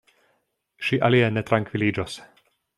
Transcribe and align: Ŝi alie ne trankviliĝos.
Ŝi 0.87 0.99
alie 1.09 1.29
ne 1.37 1.45
trankviliĝos. 1.51 2.19